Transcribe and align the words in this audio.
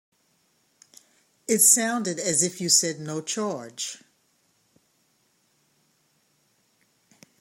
It 1.47 1.59
sounded 1.59 2.17
as 2.17 2.41
if 2.41 2.59
you 2.59 2.69
said 2.69 2.99
no 2.99 3.21
charge. 3.21 4.01